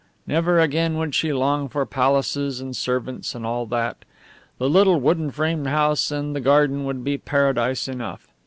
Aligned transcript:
Never 0.25 0.59
again 0.59 0.97
would 0.97 1.13
she 1.13 1.31
long 1.31 1.69
for 1.69 1.85
palaces 1.85 2.59
and 2.59 2.75
servants 2.75 3.35
and 3.35 3.45
all 3.45 3.67
that. 3.67 4.03
The 4.57 4.67
little 4.67 4.99
wooden 4.99 5.29
frame 5.29 5.65
house 5.65 6.09
and 6.09 6.35
the 6.35 6.41
garden 6.41 6.85
would 6.85 7.03
be 7.03 7.19
paradise 7.19 7.87
enough. 7.87 8.27